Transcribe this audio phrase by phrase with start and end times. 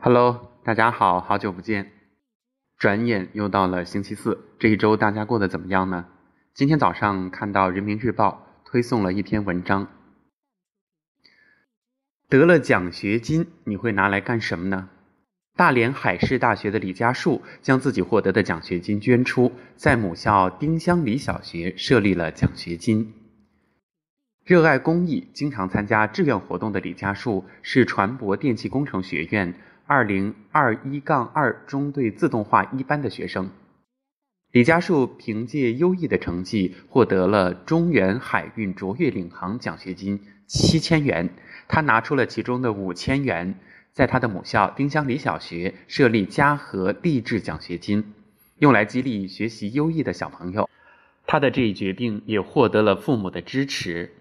[0.00, 1.90] Hello，大家好，好久不见。
[2.78, 6.06] 转眼又到了星期四，这一周大家过得怎么样呢？
[6.54, 9.88] 今天早上看到人民日报推送了一篇文章，
[12.28, 14.88] 得了奖学金你会拿来干什么呢？
[15.56, 23.14] 大连海事大学的李家树将自己获得的奖学金捐出，在母校丁香里小学设立了奖学金。
[24.44, 29.52] 热爱公益、经常参加志愿活动的李家树是船舶电气工程学院
[29.88, 33.48] 二零二一杠二中队自动化一班的学生。
[34.52, 41.30] 李家树凭借优异的成绩获得了中远海运卓越领航奖学金七千元，
[41.68, 43.54] 他拿出了其中的五千元，
[43.94, 48.12] 在他的母校丁香里小学设立嘉禾励志奖学金，
[48.58, 50.68] 用来激励学习优异的小朋友。
[51.26, 54.12] 他的这一决定也获得了父母的支持。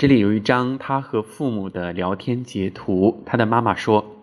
[0.00, 4.16] 这里有一张他和父母的聊天截图，他的妈妈说：“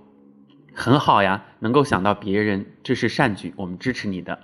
[0.74, 4.40] 很好呀，能够想到别人，这是善举，我们支持你的。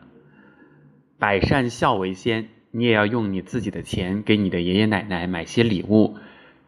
[1.18, 6.18] 百善孝为先，你也要用你自己的钱给你的爷爷奶奶买些礼物，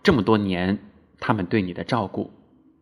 [0.01, 0.79] 这么多年
[1.19, 2.31] 他们对你的照顾，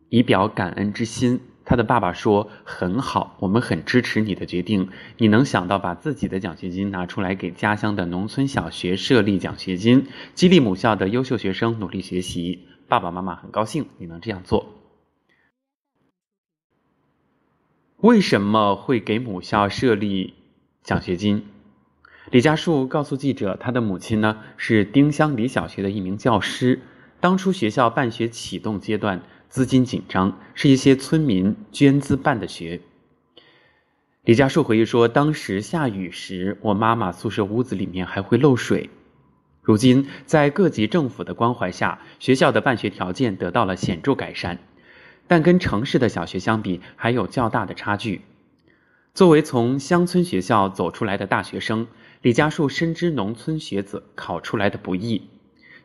[0.08, 4.90] 以表感恩之心。”他的爸爸说：“很好，我们很支持你的决定。
[5.16, 12.68] 你能想到把自己的奖学金拿出来给家乡的农村小学设立奖学金，激励母校的优秀学生努力学习。
[12.86, 14.74] 爸爸妈妈很高兴你能这样做。
[17.96, 20.34] 为什么会给母校设立
[20.82, 21.46] 奖学金？”
[22.30, 26.82] 李家树告诉记者：“他的母亲呢是丁香里小学的一名教师，
[27.20, 29.22] 当初学校办学启动阶段。”
[29.54, 32.80] 资金紧张，是一些村民捐资办的学。
[34.24, 38.90] 李家树回忆说：“当时下雨时，我妈妈宿舍屋子里面还会漏水。
[39.62, 44.58] 如今，在各级政府的关怀下，学校的办学条件得到了显著改善，
[45.28, 48.22] 但跟城市的小学相比，还有较大的差距。
[49.14, 51.86] 作为从乡村学校走出来的大学生，
[52.22, 55.28] 李家树深知农村学子考出来的不易。”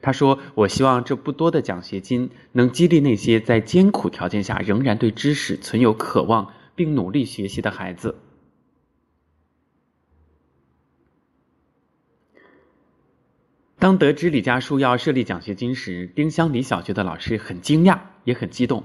[0.02, 8.16] 他说：“我希望这不多的奖学金能激励那些在艰苦条件下仍然对知识存有渴望并努力学习的孩子。”
[13.78, 18.84] 当得知李家树要设立奖学金时，丁香里小学的老师很惊讶，也很激动。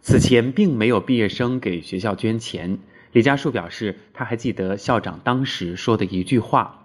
[0.00, 2.78] 此前并没有毕业生给学校捐钱。
[3.12, 6.79] 李家树表示，他还记得校长当时说的一句话。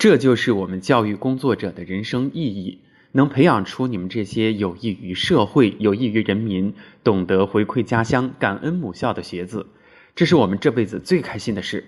[0.00, 2.78] 这就是我们教育工作者的人生意义，
[3.12, 6.72] 能培养出你们这些有益于社会、有益于人民、
[7.04, 9.66] 懂得回馈家乡、感恩母校的学子，
[10.14, 11.84] 这是我们这辈子最开心的事。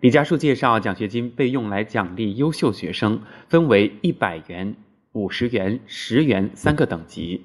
[0.00, 4.76] 李家树介绍，奖学金被用来奖励优秀学生，分为一百元、
[5.12, 7.40] 五十元、十元三个等级，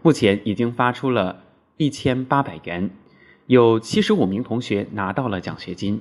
[0.00, 1.44] 目前已经发出了
[1.76, 2.88] 一千八百元，
[3.46, 6.00] 有七十五名同学拿到了奖学金。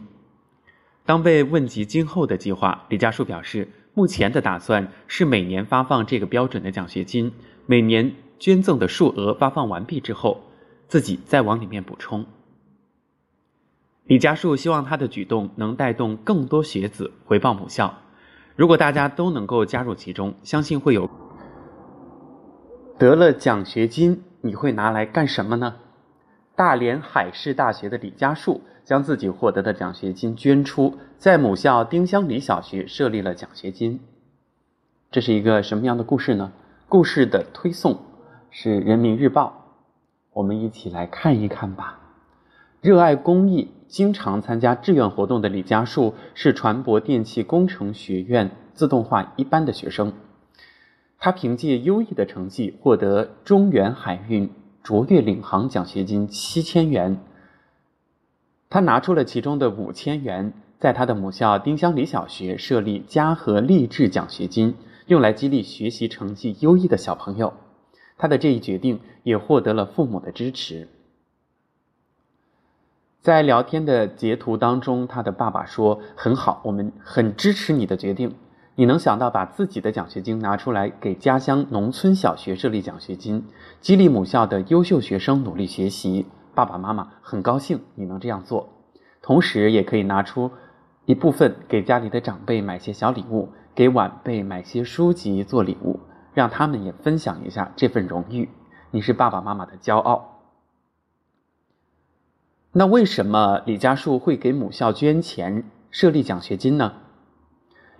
[1.05, 7.33] 当被问及今后的计划，李家树表示，目前的打算是每年发放这个标准的奖学金，
[7.65, 10.41] 每年捐赠的数额发放完毕之后，
[10.87, 12.25] 自己再往里面补充。
[14.05, 17.93] 李家树希望他的举动能带动更多学子回报母校，
[18.55, 21.09] 如果大家都能够加入其中，相信会有。
[22.97, 25.75] 得了奖学金，你会拿来干什么呢？
[26.55, 28.61] 大连海事大学的李家树。
[28.83, 34.01] 将自己获得的奖学金捐出，在母校丁香里小学设立了奖学金。
[35.11, 36.51] 这是一个什么样的故事呢？
[36.89, 37.99] 故事的推送
[38.49, 39.77] 是人民日报，
[40.33, 41.99] 我们一起来看一看吧。
[42.81, 50.11] 热爱公益、经常参加志愿活动的李家树是船舶电气工程学院自动化一班的学生，
[51.19, 54.49] 他凭借优异的成绩获得中远海运
[54.83, 57.19] 卓越领航奖学金七千元。
[58.69, 64.75] 他拿出了其中的五千元，在他的母校丁香里小学设立嘉禾励志奖学金，
[65.07, 67.53] 用来激励学习成绩优异的小朋友。
[68.17, 70.87] 他的这一决定也获得了父母的支持。
[73.21, 78.35] 在聊天的截图当中，他的爸爸说：“很好，我们很支持你的决定。
[78.75, 83.45] 你能想到把自己的奖学金拿出来给家乡农村小学设立奖学金，
[83.79, 88.67] 激励母校的优秀学生努力学习。”爸爸妈妈很高兴你能这样做，
[89.21, 90.51] 同时也可以拿出
[91.05, 95.99] 一部分给家里的长辈买些小礼物，给晚辈买些书籍做礼物，
[96.33, 98.49] 让他们也分享一下这份荣誉。
[98.91, 100.41] 你是爸爸妈妈的骄傲。
[102.73, 106.93] 那为什么李家树会给母校捐钱设立奖学金呢？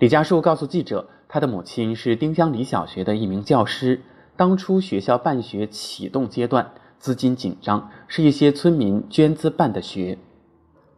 [0.01, 4.01] 李家树告诉记者，他的母亲是丁香里小学的一名教师，
[4.36, 6.71] 当初学校办学启动阶段。
[6.98, 10.18] 资金紧张，是一些村民捐资办的学。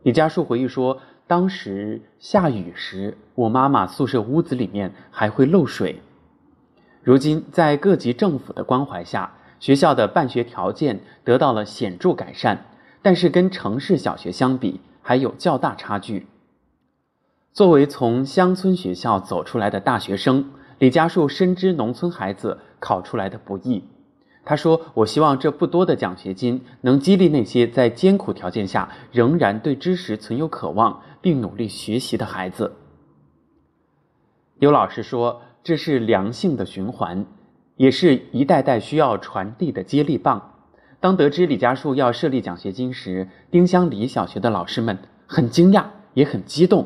[0.04, 6.02] 李家树回忆说，当时下雨时，我妈妈宿舍屋子里面还会漏水。
[7.02, 12.66] 如今，在各级政府的关怀下，学校的办学条件得到了显著改善，
[13.02, 16.26] 但是跟城市小学相比，还有较大差距。
[17.54, 23.84] 作为从乡村学校走出来的大学生，李家树深知农村孩子考出来的不易。
[24.44, 32.74] 他说：“我希望这不多的奖学金能激励那些在艰苦条件下仍然对知识存有渴望并努力学习的孩子。”
[34.60, 35.42] 有老师说。
[35.66, 37.26] 这是良性的循环，
[37.78, 40.56] 也是一代代需要传递的接力棒。
[41.00, 45.86] 当得知李家树要设立奖学金时，丁香里小学的老师们很惊讶，
[46.16, 46.86] 也很激动，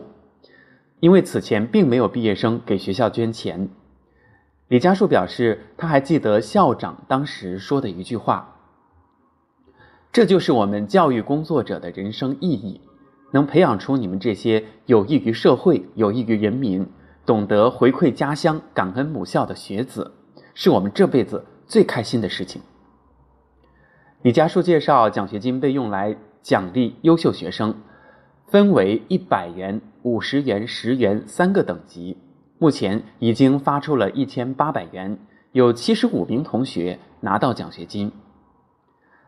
[0.99, 3.69] 因为此前并没有毕业生给学校捐钱。
[4.67, 8.55] 李家树表示，他还记得校长当时说的一句话
[10.11, 12.81] ：“这就是我们教育工作者的人生意义，
[13.31, 16.87] 能培养出你们这些有益于社会、有益于人民。”
[17.27, 20.13] 懂得回馈家乡、感恩母校的学子，
[20.53, 22.61] 是我们这辈子最开心的事情。
[24.21, 27.75] 李家树介绍，奖学金被用来奖励优秀学生，
[28.47, 32.17] 分为一百元、五十元、十元三个等级。
[32.57, 35.19] 目前已经发出了一千八百元，
[35.51, 38.13] 有七十五名同学拿到奖学金。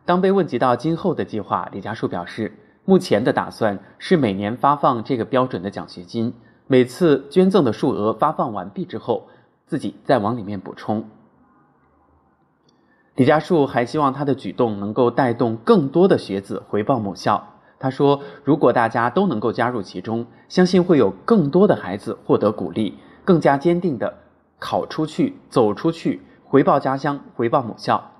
[0.06, 2.54] 当被问及到今后的计划，李家树表示，
[2.86, 6.34] 目前的打算是每年发放这个标准的奖学金。
[6.66, 9.28] 每次捐赠的数额发放完毕之后，
[9.66, 11.10] 自己再往里面补充。
[13.16, 17.59] 李家树还希望他的举动能够带动更多的学子回报母校。
[17.80, 24.14] 他说：“如果大家都能够加入其中，相信会有更多的孩子获得鼓励，更加坚定地
[24.60, 28.12] 考出去、走出去，回报家乡、回报母校。”